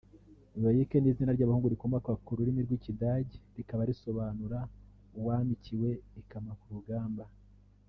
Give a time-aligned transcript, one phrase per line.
[0.61, 4.59] Loic ni izina ry’abahungu rikomoka ku rurimi rw’Ikidage rikaba risobanura
[5.19, 5.89] “uwamikiwe
[6.21, 7.25] ikama ku rugamba”